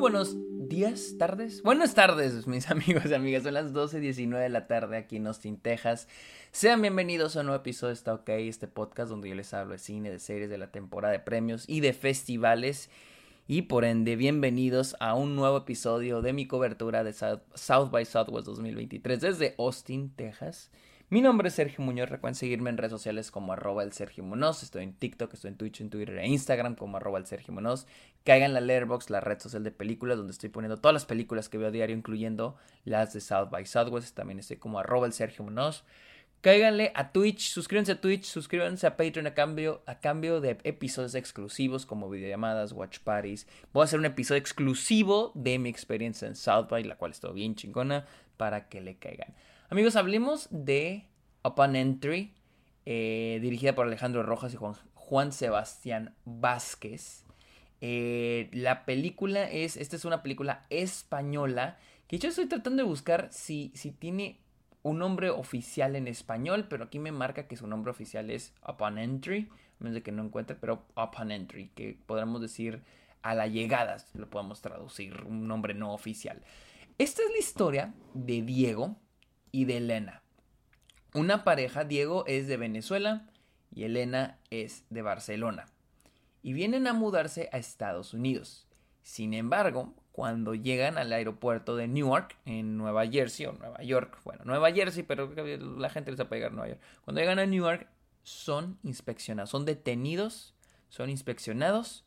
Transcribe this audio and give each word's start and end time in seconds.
buenos 0.00 0.34
días, 0.66 1.16
tardes. 1.18 1.62
Buenas 1.62 1.94
tardes, 1.94 2.46
mis 2.46 2.70
amigos 2.70 3.04
y 3.06 3.12
amigas. 3.12 3.42
Son 3.42 3.52
las 3.52 3.74
12.19 3.74 4.40
de 4.40 4.48
la 4.48 4.66
tarde 4.66 4.96
aquí 4.96 5.16
en 5.16 5.26
Austin, 5.26 5.58
Texas. 5.58 6.08
Sean 6.52 6.80
bienvenidos 6.80 7.36
a 7.36 7.40
un 7.40 7.46
nuevo 7.46 7.60
episodio 7.60 7.88
de 7.88 7.94
Está 7.94 8.14
OK, 8.14 8.30
este 8.30 8.66
podcast 8.66 9.10
donde 9.10 9.28
yo 9.28 9.34
les 9.34 9.52
hablo 9.52 9.72
de 9.72 9.78
cine, 9.78 10.10
de 10.10 10.18
series, 10.18 10.48
de 10.48 10.56
la 10.56 10.72
temporada 10.72 11.12
de 11.12 11.20
premios 11.20 11.64
y 11.68 11.80
de 11.80 11.92
festivales. 11.92 12.88
Y 13.46 13.62
por 13.62 13.84
ende, 13.84 14.16
bienvenidos 14.16 14.96
a 15.00 15.14
un 15.14 15.36
nuevo 15.36 15.58
episodio 15.58 16.22
de 16.22 16.32
mi 16.32 16.46
cobertura 16.46 17.04
de 17.04 17.12
South 17.12 17.90
by 17.90 18.06
Southwest 18.06 18.46
2023 18.46 19.20
desde 19.20 19.54
Austin, 19.58 20.10
Texas. 20.16 20.70
Mi 21.12 21.22
nombre 21.22 21.48
es 21.48 21.54
Sergio 21.54 21.84
Muñoz, 21.84 22.08
recuerden 22.08 22.36
seguirme 22.36 22.70
en 22.70 22.76
redes 22.76 22.92
sociales 22.92 23.32
como 23.32 23.52
arroba 23.52 23.82
el 23.82 23.92
Sergio 23.92 24.22
Muñoz, 24.22 24.62
estoy 24.62 24.84
en 24.84 24.92
TikTok, 24.92 25.34
estoy 25.34 25.48
en 25.48 25.56
Twitch, 25.56 25.80
en 25.80 25.90
Twitter 25.90 26.16
e 26.18 26.28
Instagram 26.28 26.76
como 26.76 26.98
arroba 26.98 27.18
el 27.18 27.26
Sergio 27.26 27.52
Muñoz. 27.52 27.88
Caigan 28.22 28.54
la 28.54 28.60
Letterboxd, 28.60 29.10
la 29.10 29.18
red 29.18 29.40
social 29.40 29.64
de 29.64 29.72
películas, 29.72 30.18
donde 30.18 30.30
estoy 30.30 30.50
poniendo 30.50 30.76
todas 30.76 30.92
las 30.92 31.06
películas 31.06 31.48
que 31.48 31.58
veo 31.58 31.66
a 31.66 31.72
diario, 31.72 31.96
incluyendo 31.96 32.54
las 32.84 33.12
de 33.12 33.20
South 33.20 33.50
by 33.50 33.66
Southwest, 33.66 34.14
también 34.14 34.38
estoy 34.38 34.58
como 34.58 34.78
arroba 34.78 35.08
el 35.08 35.12
Sergio 35.12 35.44
Muñoz. 35.44 35.82
Cáiganle 36.42 36.92
a 36.94 37.10
Twitch, 37.10 37.50
suscríbanse 37.50 37.90
a 37.90 38.00
Twitch, 38.00 38.26
suscríbanse 38.26 38.86
a 38.86 38.96
Patreon 38.96 39.26
a 39.26 39.34
cambio, 39.34 39.82
a 39.86 39.98
cambio 39.98 40.40
de 40.40 40.58
episodios 40.62 41.16
exclusivos 41.16 41.86
como 41.86 42.08
videollamadas, 42.08 42.70
watch 42.70 43.00
parties. 43.00 43.48
Voy 43.72 43.80
a 43.80 43.84
hacer 43.86 43.98
un 43.98 44.06
episodio 44.06 44.38
exclusivo 44.38 45.32
de 45.34 45.58
mi 45.58 45.70
experiencia 45.70 46.28
en 46.28 46.36
South 46.36 46.68
by, 46.70 46.84
la 46.84 46.94
cual 46.94 47.10
estoy 47.10 47.34
bien 47.34 47.56
chingona, 47.56 48.06
para 48.36 48.68
que 48.68 48.80
le 48.80 48.96
caigan. 48.96 49.34
Amigos, 49.70 49.94
hablemos 49.94 50.48
de 50.50 51.06
Upon 51.44 51.76
Entry, 51.76 52.34
eh, 52.86 53.38
dirigida 53.40 53.72
por 53.72 53.86
Alejandro 53.86 54.24
Rojas 54.24 54.52
y 54.52 54.56
Juan, 54.94 55.30
Sebastián 55.30 56.12
Vázquez. 56.24 57.24
Eh, 57.80 58.50
la 58.52 58.84
película 58.84 59.48
es, 59.48 59.76
esta 59.76 59.94
es 59.94 60.04
una 60.04 60.24
película 60.24 60.66
española, 60.70 61.78
que 62.08 62.18
yo 62.18 62.30
estoy 62.30 62.46
tratando 62.46 62.82
de 62.82 62.88
buscar 62.88 63.28
si, 63.30 63.70
si 63.76 63.92
tiene 63.92 64.40
un 64.82 64.98
nombre 64.98 65.30
oficial 65.30 65.94
en 65.94 66.08
español, 66.08 66.66
pero 66.68 66.82
aquí 66.82 66.98
me 66.98 67.12
marca 67.12 67.46
que 67.46 67.56
su 67.56 67.68
nombre 67.68 67.92
oficial 67.92 68.28
es 68.28 68.52
Upon 68.68 68.98
Entry, 68.98 69.48
a 69.52 69.84
menos 69.84 69.94
de 69.94 70.02
que 70.02 70.10
no 70.10 70.24
encuentre, 70.24 70.56
pero 70.56 70.82
Upon 70.96 71.30
Entry, 71.30 71.68
que 71.76 71.96
podríamos 72.06 72.40
decir 72.40 72.82
a 73.22 73.36
la 73.36 73.46
llegada, 73.46 73.98
lo 74.14 74.28
podemos 74.30 74.62
traducir, 74.62 75.22
un 75.28 75.46
nombre 75.46 75.74
no 75.74 75.94
oficial. 75.94 76.42
Esta 76.98 77.22
es 77.22 77.30
la 77.30 77.38
historia 77.38 77.94
de 78.14 78.42
Diego, 78.42 78.96
y 79.52 79.64
de 79.64 79.78
Elena. 79.78 80.22
Una 81.14 81.44
pareja, 81.44 81.84
Diego 81.84 82.24
es 82.26 82.46
de 82.46 82.56
Venezuela 82.56 83.26
y 83.74 83.84
Elena 83.84 84.38
es 84.50 84.84
de 84.90 85.02
Barcelona. 85.02 85.66
Y 86.42 86.52
vienen 86.52 86.86
a 86.86 86.92
mudarse 86.92 87.48
a 87.52 87.58
Estados 87.58 88.14
Unidos. 88.14 88.66
Sin 89.02 89.34
embargo, 89.34 89.94
cuando 90.12 90.54
llegan 90.54 90.98
al 90.98 91.12
aeropuerto 91.12 91.76
de 91.76 91.88
Newark, 91.88 92.36
en 92.44 92.76
Nueva 92.76 93.06
Jersey, 93.06 93.46
o 93.46 93.52
Nueva 93.52 93.82
York, 93.82 94.20
bueno, 94.24 94.44
Nueva 94.44 94.72
Jersey, 94.72 95.02
pero 95.02 95.32
la 95.78 95.90
gente 95.90 96.10
les 96.10 96.20
va 96.20 96.24
a 96.24 96.50
Nueva 96.50 96.68
York. 96.68 96.80
Cuando 97.04 97.20
llegan 97.20 97.38
a 97.38 97.46
Newark, 97.46 97.88
son 98.22 98.78
inspeccionados, 98.82 99.50
son 99.50 99.64
detenidos, 99.64 100.54
son 100.88 101.10
inspeccionados 101.10 102.04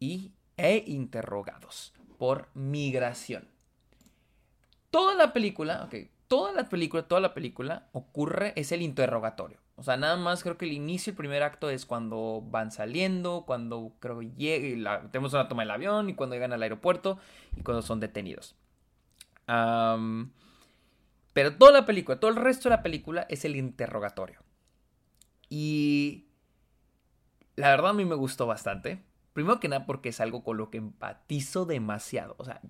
y, 0.00 0.32
e 0.56 0.84
interrogados 0.86 1.92
por 2.18 2.48
migración. 2.54 3.48
Toda 4.90 5.14
la 5.14 5.32
película, 5.32 5.84
ok, 5.84 5.94
toda 6.28 6.52
la 6.52 6.68
película, 6.68 7.02
toda 7.02 7.20
la 7.20 7.34
película 7.34 7.88
ocurre, 7.92 8.52
es 8.56 8.72
el 8.72 8.82
interrogatorio. 8.82 9.58
O 9.76 9.82
sea, 9.82 9.96
nada 9.96 10.16
más 10.16 10.42
creo 10.42 10.56
que 10.56 10.64
el 10.64 10.72
inicio, 10.72 11.10
el 11.10 11.16
primer 11.16 11.42
acto 11.42 11.68
es 11.68 11.84
cuando 11.84 12.42
van 12.50 12.72
saliendo, 12.72 13.44
cuando 13.46 13.92
creo 14.00 14.20
que 14.20 14.82
tenemos 15.12 15.34
una 15.34 15.48
toma 15.48 15.62
del 15.62 15.70
avión 15.70 16.08
y 16.08 16.14
cuando 16.14 16.34
llegan 16.34 16.54
al 16.54 16.62
aeropuerto 16.62 17.18
y 17.56 17.62
cuando 17.62 17.82
son 17.82 18.00
detenidos. 18.00 18.56
pero 19.46 21.56
toda 21.58 21.72
la 21.72 21.84
película, 21.84 22.18
todo 22.18 22.30
el 22.30 22.36
resto 22.36 22.70
de 22.70 22.76
la 22.76 22.82
película 22.82 23.26
es 23.28 23.44
el 23.44 23.54
interrogatorio. 23.54 24.40
Y 25.50 26.26
la 27.54 27.70
verdad 27.70 27.90
a 27.90 27.94
mí 27.94 28.04
me 28.04 28.14
gustó 28.14 28.46
bastante. 28.46 29.02
Primero 29.34 29.60
que 29.60 29.68
nada 29.68 29.84
porque 29.84 30.08
es 30.08 30.20
algo 30.20 30.42
con 30.42 30.56
lo 30.56 30.70
que 30.70 30.78
empatizo 30.78 31.66
demasiado. 31.66 32.34
O 32.38 32.44
sea, 32.44 32.62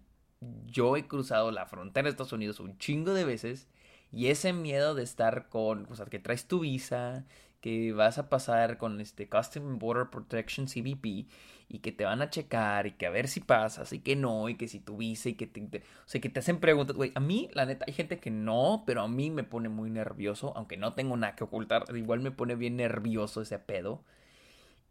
yo 0.67 0.97
he 0.97 1.07
cruzado 1.07 1.51
la 1.51 1.67
frontera 1.67 2.05
de 2.05 2.11
Estados 2.11 2.33
Unidos 2.33 2.61
un 2.61 2.79
chingo 2.79 3.15
de 3.15 3.25
veces 3.25 3.69
y 4.13 4.29
ese 4.29 4.53
miedo 4.53 4.95
de 4.95 5.03
estar 5.03 5.49
con, 5.49 5.87
o 5.91 5.97
sea, 5.97 6.07
que 6.07 6.19
traes 6.19 6.47
tu 6.47 6.61
visa, 6.61 7.25
que 7.61 7.93
vas 7.93 8.19
a 8.19 8.29
pasar 8.29 8.79
con 8.79 9.01
este 9.01 9.29
Custom 9.29 9.79
Border 9.79 10.09
Protection 10.11 10.67
CBP 10.67 11.27
y 11.69 11.81
que 11.81 11.93
te 11.93 12.05
van 12.05 12.23
a 12.23 12.31
checar 12.31 12.87
y 12.87 12.93
que 12.93 13.07
a 13.07 13.11
ver 13.11 13.29
si 13.29 13.41
pasas 13.41 13.93
y 13.93 14.01
que 14.01 14.15
no 14.15 14.49
y 14.49 14.57
que 14.57 14.69
si 14.69 14.79
tu 14.79 14.99
visa 14.99 15.31
y 15.31 15.35
que 15.35 15.47
te, 15.47 15.61
o 15.79 16.09
sea, 16.09 16.21
que 16.21 16.29
te 16.29 16.41
hacen 16.41 16.61
preguntas, 16.61 16.97
güey, 16.97 17.13
a 17.15 17.21
mí 17.21 17.49
la 17.55 17.67
neta 17.67 17.85
hay 17.89 17.93
gente 17.95 18.19
que 18.19 18.31
no, 18.31 18.85
pero 18.87 19.03
a 19.03 19.09
mí 19.09 19.31
me 19.31 19.43
pone 19.45 19.69
muy 19.69 19.91
nervioso, 19.91 20.53
aunque 20.57 20.77
no 20.77 20.95
tengo 20.95 21.17
nada 21.17 21.35
que 21.35 21.45
ocultar, 21.45 21.85
igual 21.97 22.21
me 22.21 22.31
pone 22.31 22.55
bien 22.55 22.77
nervioso 22.77 23.43
ese 23.43 23.59
pedo. 23.59 24.05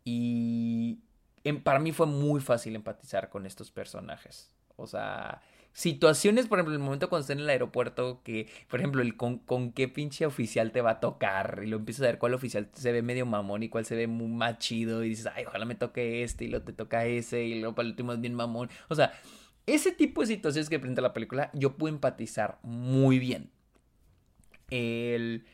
Y 0.03 1.00
para 1.63 1.79
mí 1.79 1.91
fue 1.91 2.07
muy 2.07 2.41
fácil 2.41 2.75
empatizar 2.75 3.29
con 3.29 3.45
estos 3.45 3.72
personajes. 3.72 4.51
O 4.78 4.88
sea, 4.88 5.41
situaciones, 5.75 6.47
por 6.47 6.58
ejemplo, 6.58 6.74
el 6.74 6.80
momento 6.80 7.09
cuando 7.09 7.22
estás 7.22 7.36
en 7.36 7.44
el 7.44 7.50
aeropuerto, 7.50 8.22
que, 8.24 8.50
por 8.69 8.80
ejemplo, 8.80 9.02
el 9.02 9.18
con, 9.18 9.72
qué 9.74 9.88
pinche 9.88 10.25
oficial 10.25 10.72
te 10.72 10.81
va 10.81 10.91
a 10.91 11.00
tocar, 11.00 11.62
y 11.63 11.68
lo 11.68 11.78
empiezas 11.78 12.03
a 12.03 12.08
ver 12.08 12.18
cuál 12.18 12.34
oficial 12.34 12.69
se 12.74 12.91
ve 12.91 13.02
medio 13.02 13.25
mamón 13.25 13.63
y 13.63 13.69
cuál 13.69 13.86
se 13.86 13.96
ve 13.96 14.08
muy 14.08 14.28
más 14.28 14.58
chido, 14.59 15.03
y 15.03 15.09
dices, 15.09 15.28
ay, 15.34 15.46
ojalá 15.46 15.66
me 15.66 15.75
toque 15.75 16.24
este, 16.24 16.46
y 16.46 16.47
luego 16.47 16.66
te 16.66 16.74
toca 16.74 17.06
ese, 17.06 17.44
y 17.44 17.59
luego 17.59 17.75
para 17.75 17.88
el 17.88 17.91
último 17.91 18.13
es 18.13 18.22
bien 18.22 18.34
mamón. 18.34 18.69
O 18.88 18.96
sea, 18.96 19.13
ese 19.66 19.91
tipo 19.91 20.22
de 20.22 20.28
situaciones 20.28 20.69
que 20.69 20.80
presenta 20.80 21.02
la 21.02 21.13
película, 21.13 21.52
yo 21.53 21.75
puedo 21.75 21.94
empatizar 21.94 22.59
muy 22.63 23.19
bien. 23.19 23.52
El. 24.69 25.46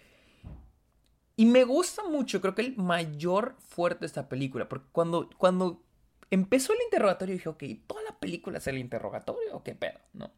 Y 1.37 1.45
me 1.45 1.63
gusta 1.63 2.03
mucho, 2.03 2.41
creo 2.41 2.53
que 2.53 2.61
el 2.61 2.75
mayor 2.77 3.55
fuerte 3.59 4.01
de 4.01 4.05
esta 4.07 4.29
película, 4.29 4.69
porque 4.69 4.87
cuando, 4.91 5.29
cuando 5.37 5.83
empezó 6.29 6.73
el 6.73 6.79
interrogatorio 6.83 7.33
dije, 7.33 7.49
ok, 7.49 7.63
película 8.21 8.59
es 8.59 8.67
el 8.67 8.77
interrogatorio 8.77 9.57
o 9.57 9.63
qué 9.63 9.75
pedo, 9.75 9.99
¿no? 10.13 10.31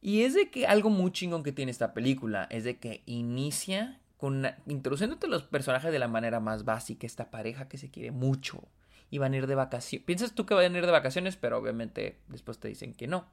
Y 0.00 0.22
es 0.22 0.34
de 0.34 0.50
que 0.50 0.66
algo 0.66 0.90
muy 0.90 1.10
chingón 1.10 1.42
que 1.42 1.50
tiene 1.50 1.72
esta 1.72 1.92
película 1.92 2.46
es 2.50 2.62
de 2.62 2.78
que 2.78 3.02
inicia 3.06 3.98
con 4.18 4.46
introduciéndote 4.66 5.26
los 5.26 5.42
personajes 5.42 5.90
de 5.90 5.98
la 5.98 6.08
manera 6.08 6.38
más 6.38 6.64
básica, 6.64 7.06
esta 7.06 7.30
pareja 7.30 7.68
que 7.68 7.78
se 7.78 7.90
quiere 7.90 8.12
mucho 8.12 8.62
y 9.10 9.18
van 9.18 9.32
a 9.32 9.38
ir 9.38 9.46
de 9.46 9.54
vacaciones. 9.54 10.04
Piensas 10.04 10.34
tú 10.34 10.44
que 10.44 10.54
van 10.54 10.74
a 10.74 10.78
ir 10.78 10.86
de 10.86 10.92
vacaciones, 10.92 11.36
pero 11.36 11.56
obviamente 11.58 12.18
después 12.28 12.58
te 12.58 12.68
dicen 12.68 12.92
que 12.92 13.06
no. 13.06 13.26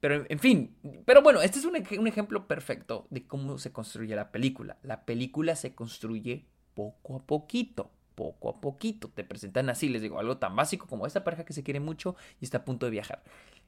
Pero 0.00 0.24
en 0.28 0.38
fin, 0.38 0.76
pero 1.04 1.22
bueno, 1.22 1.42
este 1.42 1.58
es 1.58 1.64
un, 1.64 1.76
un 1.98 2.06
ejemplo 2.06 2.46
perfecto 2.46 3.06
de 3.10 3.26
cómo 3.26 3.58
se 3.58 3.72
construye 3.72 4.14
la 4.14 4.30
película. 4.30 4.78
La 4.82 5.04
película 5.04 5.56
se 5.56 5.74
construye 5.74 6.44
poco 6.74 7.16
a 7.16 7.22
poquito 7.26 7.90
poco 8.14 8.48
a 8.48 8.60
poquito. 8.60 9.08
Te 9.08 9.24
presentan 9.24 9.68
así, 9.68 9.88
les 9.88 10.02
digo, 10.02 10.18
algo 10.18 10.38
tan 10.38 10.56
básico 10.56 10.86
como 10.86 11.06
esta 11.06 11.24
pareja 11.24 11.44
que 11.44 11.52
se 11.52 11.62
quiere 11.62 11.80
mucho 11.80 12.16
y 12.40 12.44
está 12.44 12.58
a 12.58 12.64
punto 12.64 12.86
de 12.86 12.90
viajar. 12.90 13.22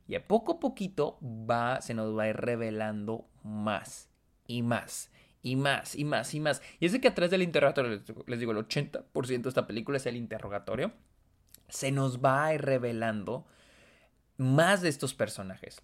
Y 0.08 0.14
a 0.14 0.26
poco 0.26 0.52
a 0.52 0.60
poquito 0.60 1.18
va, 1.22 1.80
se 1.80 1.94
nos 1.94 2.16
va 2.16 2.24
a 2.24 2.28
ir 2.28 2.36
revelando 2.36 3.28
más 3.42 4.08
y 4.46 4.62
más 4.62 5.10
y 5.42 5.56
más 5.56 5.94
y 5.94 6.04
más 6.04 6.34
y 6.34 6.40
más. 6.40 6.62
Y 6.80 6.86
es 6.86 6.98
que 6.98 7.08
atrás 7.08 7.30
del 7.30 7.42
interrogatorio, 7.42 8.02
les 8.26 8.40
digo, 8.40 8.52
el 8.52 8.58
80% 8.58 9.42
de 9.42 9.48
esta 9.48 9.66
película 9.66 9.96
es 9.96 10.06
el 10.06 10.16
interrogatorio. 10.16 10.92
Se 11.68 11.90
nos 11.90 12.24
va 12.24 12.46
a 12.46 12.54
ir 12.54 12.62
revelando 12.62 13.46
más 14.36 14.82
de 14.82 14.88
estos 14.88 15.14
personajes. 15.14 15.82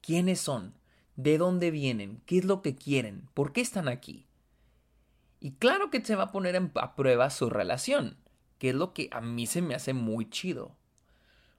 ¿Quiénes 0.00 0.40
son? 0.40 0.74
¿De 1.16 1.38
dónde 1.38 1.70
vienen? 1.70 2.20
¿Qué 2.26 2.38
es 2.38 2.44
lo 2.44 2.62
que 2.62 2.76
quieren? 2.76 3.28
¿Por 3.32 3.52
qué 3.52 3.60
están 3.60 3.88
aquí? 3.88 4.25
Y 5.40 5.52
claro 5.52 5.90
que 5.90 6.04
se 6.04 6.16
va 6.16 6.24
a 6.24 6.32
poner 6.32 6.56
a 6.74 6.96
prueba 6.96 7.30
su 7.30 7.50
relación, 7.50 8.16
que 8.58 8.70
es 8.70 8.74
lo 8.74 8.92
que 8.92 9.08
a 9.12 9.20
mí 9.20 9.46
se 9.46 9.62
me 9.62 9.74
hace 9.74 9.92
muy 9.92 10.28
chido. 10.28 10.76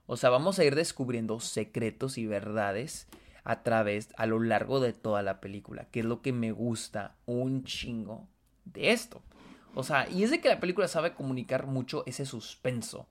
O 0.06 0.16
sea, 0.16 0.30
vamos 0.30 0.58
a 0.58 0.64
ir 0.64 0.74
descubriendo 0.74 1.38
secretos 1.40 2.18
y 2.18 2.26
verdades 2.26 3.06
a 3.44 3.62
través, 3.62 4.08
a 4.16 4.26
lo 4.26 4.40
largo 4.40 4.80
de 4.80 4.92
toda 4.92 5.22
la 5.22 5.40
película, 5.40 5.86
que 5.90 6.00
es 6.00 6.06
lo 6.06 6.22
que 6.22 6.32
me 6.32 6.52
gusta 6.52 7.16
un 7.26 7.64
chingo 7.64 8.28
de 8.64 8.92
esto. 8.92 9.22
O 9.74 9.82
sea, 9.82 10.08
y 10.08 10.22
es 10.22 10.30
de 10.30 10.40
que 10.40 10.48
la 10.48 10.60
película 10.60 10.88
sabe 10.88 11.14
comunicar 11.14 11.66
mucho 11.66 12.02
ese 12.06 12.26
suspenso. 12.26 13.08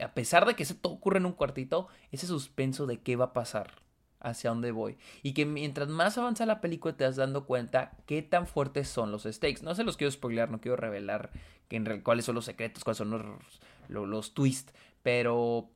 A 0.00 0.14
pesar 0.14 0.46
de 0.46 0.56
que 0.56 0.64
todo 0.64 0.94
ocurre 0.94 1.18
en 1.18 1.26
un 1.26 1.32
cuartito, 1.32 1.88
ese 2.10 2.26
suspenso 2.26 2.86
de 2.86 3.00
qué 3.00 3.16
va 3.16 3.26
a 3.26 3.32
pasar 3.32 3.85
hacia 4.20 4.50
dónde 4.50 4.72
voy. 4.72 4.96
Y 5.22 5.32
que 5.34 5.46
mientras 5.46 5.88
más 5.88 6.18
avanza 6.18 6.46
la 6.46 6.60
película 6.60 6.96
te 6.96 7.04
das 7.04 7.16
dando 7.16 7.46
cuenta 7.46 7.92
qué 8.06 8.22
tan 8.22 8.46
fuertes 8.46 8.88
son 8.88 9.12
los 9.12 9.24
stakes. 9.24 9.62
No 9.62 9.74
se 9.74 9.84
los 9.84 9.96
quiero 9.96 10.10
spoilear, 10.10 10.50
no 10.50 10.60
quiero 10.60 10.76
revelar 10.76 11.30
que 11.68 11.76
en 11.76 12.00
cuáles 12.02 12.24
son 12.24 12.34
los 12.34 12.44
secretos, 12.44 12.84
cuáles 12.84 12.98
son 12.98 13.10
los, 13.10 14.08
los, 14.08 14.34
twists. 14.34 14.72
Pero 15.02 15.70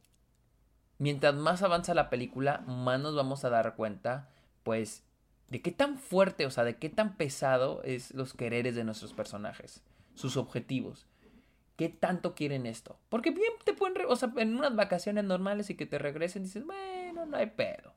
mientras 0.99 1.35
más 1.35 1.63
avanza 1.63 1.95
la 1.95 2.11
película, 2.11 2.65
más 2.67 3.01
nos 3.01 3.15
vamos 3.15 3.45
a 3.45 3.51
dar 3.51 3.77
cuenta, 3.77 4.29
pues, 4.63 5.05
de 5.49 5.63
qué 5.63 5.73
tan 5.73 5.99
fuerte, 5.99 6.47
o 6.47 6.51
sea, 6.51 6.65
de 6.65 6.77
qué 6.77 6.89
tan 6.89 7.17
pesado 7.17 7.83
es 7.83 8.15
los 8.15 8.35
quereres 8.35 8.75
de 8.75 8.85
nuestros 8.85 9.13
personajes, 9.13 9.83
sus 10.15 10.37
objetivos. 10.37 11.07
¿Qué 11.77 11.89
tanto 11.89 12.35
quieren 12.35 12.67
esto? 12.67 12.99
Porque 13.09 13.31
bien 13.31 13.53
te 13.65 13.73
pueden, 13.73 13.97
o 14.07 14.15
sea, 14.15 14.31
en 14.37 14.55
unas 14.55 14.77
vacaciones 14.77 15.25
normales 15.25 15.71
y 15.71 15.77
que 15.77 15.87
te 15.87 15.99
regresen, 15.99 16.43
dices, 16.43 16.65
bueno, 16.65 17.25
no 17.25 17.37
hay 17.37 17.47
pedo. 17.47 17.95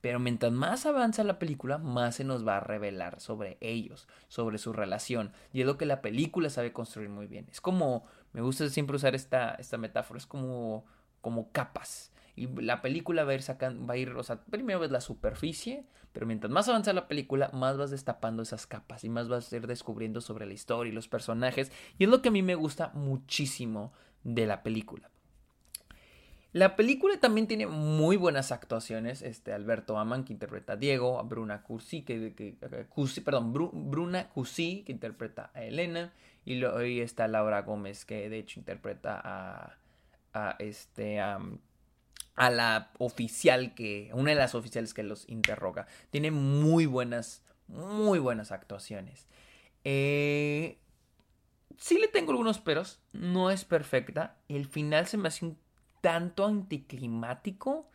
Pero 0.00 0.20
mientras 0.20 0.52
más 0.52 0.86
avanza 0.86 1.24
la 1.24 1.38
película, 1.38 1.78
más 1.78 2.16
se 2.16 2.24
nos 2.24 2.46
va 2.46 2.58
a 2.58 2.60
revelar 2.60 3.20
sobre 3.20 3.58
ellos, 3.60 4.06
sobre 4.28 4.58
su 4.58 4.72
relación. 4.72 5.32
Y 5.52 5.60
es 5.60 5.66
lo 5.66 5.76
que 5.76 5.86
la 5.86 6.02
película 6.02 6.50
sabe 6.50 6.72
construir 6.72 7.08
muy 7.08 7.26
bien. 7.26 7.46
Es 7.50 7.60
como, 7.60 8.04
me 8.32 8.40
gusta 8.40 8.68
siempre 8.68 8.96
usar 8.96 9.14
esta, 9.14 9.54
esta 9.54 9.76
metáfora, 9.76 10.18
es 10.18 10.26
como, 10.26 10.84
como 11.20 11.50
capas. 11.50 12.12
Y 12.36 12.46
la 12.62 12.80
película 12.80 13.24
va 13.24 13.32
a 13.32 13.34
ir 13.34 13.42
sacando, 13.42 13.84
va 13.84 13.94
a 13.94 13.96
ir, 13.96 14.10
o 14.10 14.22
sea, 14.22 14.40
primero 14.44 14.78
ves 14.78 14.92
la 14.92 15.00
superficie, 15.00 15.84
pero 16.12 16.24
mientras 16.24 16.52
más 16.52 16.68
avanza 16.68 16.92
la 16.92 17.08
película, 17.08 17.50
más 17.52 17.76
vas 17.76 17.90
destapando 17.90 18.44
esas 18.44 18.68
capas 18.68 19.02
y 19.02 19.08
más 19.08 19.28
vas 19.28 19.52
a 19.52 19.56
ir 19.56 19.66
descubriendo 19.66 20.20
sobre 20.20 20.46
la 20.46 20.54
historia 20.54 20.92
y 20.92 20.94
los 20.94 21.08
personajes. 21.08 21.72
Y 21.98 22.04
es 22.04 22.10
lo 22.10 22.22
que 22.22 22.28
a 22.28 22.32
mí 22.32 22.42
me 22.42 22.54
gusta 22.54 22.92
muchísimo 22.94 23.92
de 24.22 24.46
la 24.46 24.62
película. 24.62 25.10
La 26.52 26.76
película 26.76 27.18
también 27.20 27.46
tiene 27.46 27.66
muy 27.66 28.16
buenas 28.16 28.52
actuaciones. 28.52 29.22
Este 29.22 29.52
Alberto 29.52 29.98
Aman, 29.98 30.24
que 30.24 30.32
interpreta 30.32 30.74
a 30.74 30.76
Diego, 30.76 31.18
a 31.18 31.22
Bruna 31.22 31.62
Cusi, 31.62 32.02
que, 32.02 32.34
que, 32.34 32.56
perdón, 33.24 33.52
Bruna 33.52 34.28
Cusi, 34.30 34.82
que 34.84 34.92
interpreta 34.92 35.50
a 35.54 35.62
Elena, 35.62 36.12
y 36.44 36.54
luego 36.54 36.80
está 36.80 37.28
Laura 37.28 37.62
Gómez, 37.62 38.04
que 38.04 38.28
de 38.30 38.38
hecho 38.38 38.60
interpreta 38.60 39.20
a, 39.22 39.76
a 40.32 40.56
este 40.58 41.20
a 42.38 42.50
la 42.50 42.92
oficial 42.98 43.74
que, 43.74 44.10
una 44.14 44.30
de 44.30 44.36
las 44.36 44.54
oficiales 44.54 44.94
que 44.94 45.02
los 45.02 45.28
interroga. 45.28 45.88
Tiene 46.10 46.30
muy 46.30 46.86
buenas, 46.86 47.42
muy 47.66 48.20
buenas 48.20 48.52
actuaciones. 48.52 49.26
Eh, 49.82 50.78
sí 51.76 51.98
le 51.98 52.06
tengo 52.06 52.30
algunos 52.30 52.60
peros, 52.60 53.00
no 53.12 53.50
es 53.50 53.64
perfecta. 53.64 54.36
El 54.48 54.66
final 54.66 55.08
se 55.08 55.16
me 55.16 55.26
hace 55.26 55.46
un 55.46 55.58
tanto 56.00 56.46
anticlimático, 56.46 57.90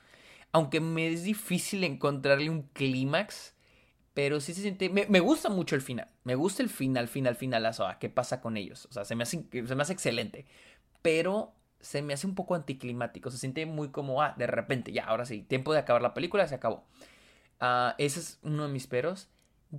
aunque 0.51 0.79
me 0.79 1.07
es 1.07 1.23
difícil 1.23 1.83
encontrarle 1.83 2.49
un 2.49 2.63
clímax. 2.73 3.53
Pero 4.13 4.39
sí 4.39 4.53
se 4.53 4.61
siente. 4.61 4.89
Me, 4.89 5.19
gusta 5.19 5.49
mucho 5.49 5.75
el 5.75 5.81
final. 5.81 6.07
Me 6.23 6.35
gusta 6.35 6.61
el 6.61 6.69
final, 6.69 7.07
final, 7.07 7.35
final. 7.35 7.65
O 7.65 7.73
sea, 7.73 7.97
¿qué 7.99 8.09
pasa 8.09 8.41
con 8.41 8.57
ellos? 8.57 8.85
O 8.85 8.93
sea, 8.93 9.05
se 9.05 9.15
me 9.15 9.23
hace, 9.23 9.47
se 9.51 9.75
me 9.75 9.81
hace 9.81 9.93
excelente. 9.93 10.45
Pero 11.01 11.55
se 11.79 12.01
me 12.01 12.13
hace 12.13 12.27
un 12.27 12.35
poco 12.35 12.55
anticlimático. 12.55 13.31
Se 13.31 13.37
siente 13.39 13.65
muy 13.65 13.89
como, 13.89 14.21
ah, 14.21 14.35
de 14.37 14.47
repente, 14.47 14.91
ya, 14.91 15.05
ahora 15.05 15.25
sí, 15.25 15.41
tiempo 15.41 15.73
de 15.73 15.79
acabar 15.79 16.01
la 16.01 16.13
película, 16.13 16.47
se 16.47 16.55
acabó. 16.55 16.85
Ah, 17.59 17.95
ese 17.97 18.19
es 18.19 18.39
uno 18.43 18.67
de 18.67 18.73
mis 18.73 18.87
peros. 18.87 19.29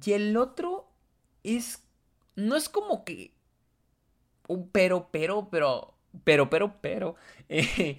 Y 0.04 0.12
el 0.12 0.36
otro 0.36 0.88
es. 1.44 1.84
No 2.34 2.56
es 2.56 2.68
como 2.68 3.04
que. 3.04 3.32
Un 4.48 4.68
pero, 4.70 5.08
pero, 5.12 5.48
pero. 5.50 5.93
Pero, 6.22 6.48
pero, 6.50 6.80
pero. 6.80 7.16
Eh, 7.48 7.98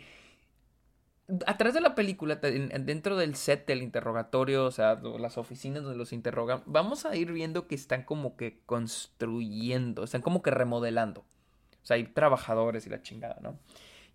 atrás 1.48 1.74
de 1.74 1.82
la 1.82 1.96
película, 1.96 2.36
dentro 2.36 3.18
del 3.18 3.36
set 3.36 3.66
del 3.66 3.82
interrogatorio, 3.82 4.66
o 4.66 4.72
sea, 4.72 4.96
las 4.96 5.38
oficinas 5.38 5.84
donde 5.84 5.98
los 5.98 6.14
interrogan, 6.14 6.64
vamos 6.66 7.06
a 7.06 7.16
ir 7.16 7.32
viendo 7.32 7.68
que 7.68 7.76
están 7.76 8.04
como 8.04 8.38
que 8.38 8.62
construyendo, 8.66 10.04
están 10.04 10.22
como 10.22 10.42
que 10.42 10.52
remodelando. 10.52 11.22
O 11.22 11.86
sea, 11.86 11.96
hay 11.96 12.06
trabajadores 12.06 12.88
y 12.88 12.90
la 12.90 13.02
chingada, 13.02 13.38
¿no? 13.42 13.60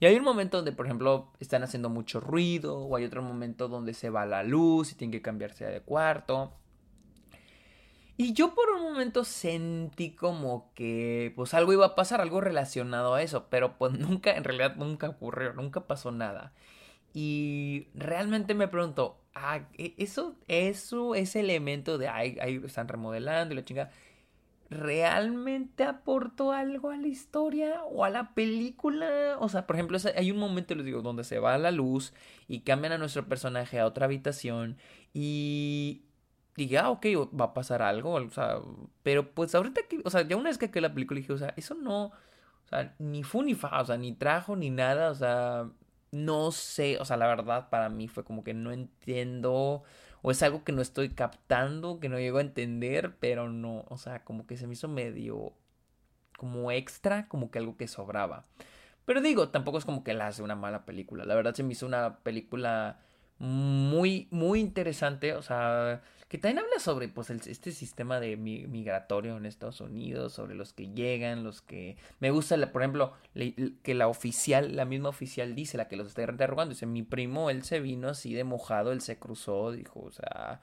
Y 0.01 0.07
hay 0.07 0.17
un 0.17 0.25
momento 0.25 0.57
donde, 0.57 0.73
por 0.73 0.87
ejemplo, 0.87 1.31
están 1.41 1.63
haciendo 1.63 1.91
mucho 1.91 2.21
ruido, 2.21 2.79
o 2.79 2.97
hay 2.97 3.05
otro 3.05 3.23
momento 3.23 3.69
donde 3.69 3.93
se 3.93 4.09
va 4.09 4.25
la 4.25 4.43
luz 4.43 4.93
y 4.93 4.95
tienen 4.95 5.13
que 5.13 5.23
cambiarse 5.23 5.67
de 5.67 5.81
cuarto. 5.83 6.55
Y 8.21 8.35
yo 8.35 8.55
por 8.55 8.69
un 8.69 8.83
momento 8.83 9.25
sentí 9.25 10.11
como 10.11 10.75
que 10.75 11.33
pues 11.37 11.55
algo 11.55 11.73
iba 11.73 11.87
a 11.87 11.95
pasar, 11.95 12.21
algo 12.21 12.43
relacionado 12.43 13.15
a 13.15 13.23
eso, 13.23 13.47
pero 13.49 13.79
pues 13.79 13.93
nunca, 13.99 14.37
en 14.37 14.45
realidad 14.45 14.77
nunca 14.77 15.09
ocurrió, 15.09 15.55
nunca 15.55 15.87
pasó 15.87 16.13
nada. 16.13 16.53
Y 17.15 17.87
realmente 17.95 18.53
me 18.53 18.69
pregunto, 18.69 19.19
ah, 19.35 19.61
e-, 19.79 19.95
eso, 19.97 20.37
eso, 20.49 21.15
ese 21.15 21.41
elemento 21.41 21.97
de 21.97 22.09
ahí, 22.09 22.37
ahí 22.43 22.61
están 22.63 22.89
remodelando 22.89 23.55
y 23.55 23.57
la 23.57 23.65
chingada 23.65 23.91
realmente 24.69 25.85
aportó 25.85 26.53
algo 26.53 26.91
a 26.91 26.99
la 26.99 27.09
historia 27.09 27.83
o 27.85 28.05
a 28.05 28.11
la 28.11 28.35
película. 28.35 29.39
O 29.41 29.49
sea, 29.49 29.67
por 29.67 29.77
ejemplo, 29.77 29.97
hay 30.15 30.31
un 30.31 30.39
momento, 30.39 30.75
les 30.75 30.85
digo, 30.85 31.01
donde 31.01 31.25
se 31.25 31.39
va 31.39 31.57
la 31.57 31.71
luz 31.71 32.13
y 32.49 32.61
cambian 32.61 32.93
a 32.93 32.99
nuestro 32.99 33.27
personaje 33.27 33.81
a 33.81 33.87
otra 33.87 34.05
habitación 34.05 34.77
y 35.15 36.03
dije, 36.65 36.79
ah, 36.79 36.91
ok, 36.91 37.07
va 37.39 37.47
a 37.47 37.55
pasar 37.55 37.83
algo. 37.83 38.15
O 38.15 38.31
sea, 38.31 38.59
pero 39.03 39.33
pues 39.33 39.55
ahorita 39.55 39.83
que, 39.89 40.01
o 40.05 40.11
sea, 40.11 40.23
ya 40.23 40.37
una 40.37 40.51
vez 40.51 40.59
que 40.59 40.67
acabé 40.67 40.83
la 40.83 40.95
película 40.95 41.21
dije, 41.21 41.33
o 41.33 41.39
sea, 41.39 41.55
eso 41.57 41.75
no, 41.75 42.07
o 42.07 42.69
sea, 42.69 42.95
ni 42.99 43.23
fu 43.23 43.43
ni 43.43 43.55
fa, 43.55 43.81
o 43.81 43.85
sea, 43.85 43.97
ni 43.97 44.13
trajo 44.13 44.57
ni 44.57 44.71
nada, 44.71 45.11
o 45.11 45.15
sea, 45.15 45.69
no 46.13 46.53
sé, 46.53 46.99
o 46.99 47.05
sea, 47.05 47.17
la 47.17 47.27
verdad 47.27 47.69
para 47.71 47.89
mí 47.89 48.09
fue 48.09 48.25
como 48.25 48.45
que 48.45 48.55
no 48.55 48.73
entiendo 48.73 49.85
o 50.23 50.31
es 50.31 50.43
algo 50.43 50.65
que 50.65 50.73
no 50.73 50.83
estoy 50.83 51.11
captando, 51.11 52.01
que 52.01 52.09
no 52.09 52.19
llego 52.19 52.39
a 52.39 52.43
entender, 52.43 53.17
pero 53.21 53.49
no, 53.49 53.85
o 53.89 53.97
sea, 53.97 54.25
como 54.25 54.47
que 54.47 54.57
se 54.57 54.67
me 54.67 54.75
hizo 54.75 54.89
medio 54.89 55.55
como 56.37 56.71
extra, 56.73 57.29
como 57.29 57.51
que 57.51 57.59
algo 57.59 57.77
que 57.77 57.89
sobraba. 57.89 58.47
Pero 59.07 59.21
digo, 59.21 59.49
tampoco 59.51 59.79
es 59.79 59.85
como 59.85 60.05
que 60.05 60.15
la 60.15 60.29
hace 60.29 60.43
una 60.43 60.57
mala 60.57 60.85
película. 60.85 61.25
La 61.25 61.35
verdad 61.35 61.55
se 61.55 61.63
me 61.63 61.73
hizo 61.73 61.87
una 61.87 62.19
película 62.19 63.01
muy, 63.41 64.29
muy 64.31 64.61
interesante. 64.61 65.35
O 65.35 65.43
sea, 65.43 66.03
que 66.29 66.39
también 66.39 66.65
habla 66.65 66.79
sobre 66.79 67.09
pues 67.09 67.29
este 67.31 67.73
sistema 67.73 68.21
de 68.21 68.37
migratorio 68.37 69.37
en 69.37 69.47
Estados 69.47 69.81
Unidos, 69.81 70.33
sobre 70.33 70.55
los 70.55 70.73
que 70.73 70.93
llegan, 70.93 71.43
los 71.43 71.61
que... 71.61 71.97
Me 72.21 72.31
gusta, 72.31 72.57
por 72.71 72.83
ejemplo, 72.83 73.15
que 73.83 73.95
la 73.95 74.07
oficial, 74.07 74.77
la 74.77 74.85
misma 74.85 75.09
oficial 75.09 75.57
dice, 75.57 75.77
la 75.77 75.89
que 75.89 75.97
los 75.97 76.07
está 76.07 76.23
interrogando, 76.23 76.73
dice, 76.73 76.87
mi 76.87 77.03
primo, 77.03 77.51
él 77.51 77.65
se 77.65 77.81
vino 77.81 78.11
así 78.11 78.33
de 78.33 78.45
mojado, 78.45 78.93
él 78.93 79.01
se 79.01 79.19
cruzó, 79.19 79.73
dijo, 79.73 80.01
o 80.01 80.13
sea, 80.13 80.61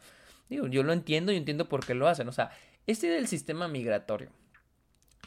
digo, 0.50 0.68
yo 0.68 0.84
lo 0.84 0.94
entiendo 0.94 1.34
y 1.34 1.36
entiendo 1.36 1.68
por 1.68 1.86
qué 1.86 1.96
lo 1.96 2.08
hacen, 2.08 2.30
o 2.30 2.32
sea, 2.32 2.52
este 2.86 3.08
del 3.08 3.28
sistema 3.28 3.68
migratorio. 3.68 4.30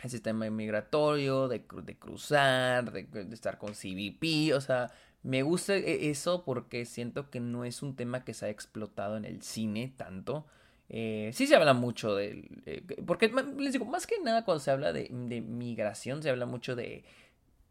El 0.03 0.09
sistema 0.09 0.49
migratorio, 0.49 1.49
de, 1.49 1.63
de 1.83 1.99
cruzar, 1.99 2.91
de, 2.91 3.03
de 3.03 3.35
estar 3.35 3.59
con 3.59 3.75
CBP, 3.75 4.55
o 4.57 4.61
sea, 4.63 4.91
me 5.23 5.43
gusta 5.43 5.77
e-, 5.77 6.11
eso 6.11 6.45
porque 6.45 6.85
siento 6.85 7.31
que 7.31 7.41
no 7.41 7.65
es 7.65 7.83
un 7.83 7.97
tema 7.97 8.25
que 8.25 8.35
se 8.35 8.47
ha 8.47 8.49
explotado 8.49 9.17
en 9.17 9.25
el 9.25 9.43
cine 9.43 9.93
tanto. 9.97 10.47
Eh, 10.89 11.31
sí 11.35 11.47
se 11.47 11.57
habla 11.57 11.75
mucho 11.75 12.15
de... 12.17 12.49
Eh, 12.67 12.83
porque 13.07 13.33
les 13.59 13.73
digo, 13.73 13.85
más 13.85 14.07
que 14.07 14.21
nada 14.21 14.45
cuando 14.45 14.61
se 14.61 14.71
habla 14.71 14.93
de, 14.93 15.09
de, 15.11 15.41
migración, 15.41 16.23
se 16.23 16.31
habla 16.31 16.47
mucho 16.47 16.75
de 16.75 17.05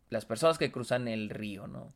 las 0.10 0.25
personas 0.25 0.57
que 0.57 0.72
cruzan 0.72 1.07
el 1.07 1.30
río, 1.30 1.68
¿no? 1.68 1.94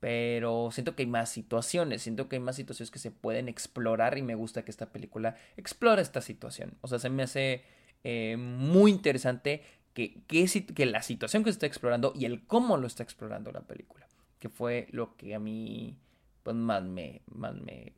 Pero 0.00 0.70
siento 0.72 0.94
que 0.94 1.04
hay 1.04 1.08
más 1.08 1.30
situaciones, 1.30 2.02
siento 2.02 2.28
que 2.28 2.36
hay 2.36 2.42
más 2.42 2.56
situaciones 2.56 2.90
que 2.90 2.98
se 2.98 3.10
pueden 3.10 3.48
explorar 3.48 4.18
y 4.18 4.22
me 4.22 4.34
gusta 4.34 4.64
que 4.64 4.70
esta 4.70 4.86
película 4.86 5.36
explora 5.56 6.02
esta 6.02 6.20
situación. 6.20 6.74
O 6.82 6.88
sea, 6.88 6.98
se 6.98 7.08
me 7.08 7.22
hace 7.22 7.64
eh, 8.04 8.36
muy 8.36 8.90
interesante 8.90 9.62
que, 9.94 10.20
que, 10.26 10.46
que 10.74 10.86
la 10.86 11.02
situación 11.02 11.42
que 11.42 11.50
se 11.50 11.54
está 11.54 11.66
explorando 11.66 12.12
y 12.14 12.26
el 12.26 12.46
cómo 12.46 12.76
lo 12.76 12.86
está 12.86 13.02
explorando 13.02 13.50
la 13.52 13.62
película 13.62 14.06
que 14.38 14.48
fue 14.48 14.86
lo 14.90 15.16
que 15.16 15.34
a 15.34 15.38
mí 15.38 15.98
pues 16.42 16.56
más 16.56 16.82
me, 16.82 17.22
más 17.26 17.54
me 17.54 17.92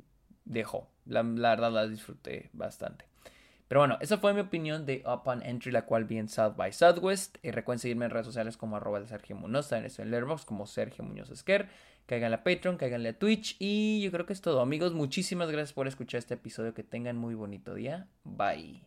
dejó. 0.44 0.88
La, 1.04 1.22
verdad 1.22 1.72
la 1.72 1.86
disfruté 1.86 2.50
bastante. 2.52 3.04
Pero 3.68 3.82
bueno, 3.82 3.98
esa 4.00 4.16
fue 4.16 4.32
mi 4.32 4.40
opinión 4.40 4.86
de 4.86 5.02
Upon 5.06 5.42
Entry, 5.42 5.70
la 5.70 5.84
cual 5.84 6.04
vi 6.04 6.16
en 6.16 6.28
South 6.28 6.56
by 6.56 6.72
Southwest. 6.72 7.36
Y 7.42 7.50
recuerden 7.50 7.80
seguirme 7.80 8.06
en 8.06 8.10
redes 8.10 8.26
sociales 8.26 8.56
como 8.56 8.76
arroba 8.76 9.06
Sergio 9.06 9.36
Munoz, 9.36 9.68
también 9.68 9.86
estoy 9.86 10.04
en 10.04 10.10
Letterboxd 10.12 10.46
como 10.46 10.66
Sergio 10.66 11.04
Muñoz 11.04 11.30
Esquer. 11.30 11.68
Caigan 12.06 12.32
a 12.32 12.42
Patreon, 12.42 12.78
caiganle 12.78 13.10
a 13.10 13.18
Twitch. 13.18 13.56
Y 13.58 14.00
yo 14.00 14.10
creo 14.10 14.24
que 14.24 14.32
es 14.32 14.40
todo, 14.40 14.62
amigos. 14.62 14.94
Muchísimas 14.94 15.50
gracias 15.50 15.74
por 15.74 15.86
escuchar 15.86 16.20
este 16.20 16.34
episodio. 16.34 16.72
Que 16.72 16.82
tengan 16.82 17.18
muy 17.18 17.34
bonito 17.34 17.74
día. 17.74 18.08
Bye. 18.24 18.82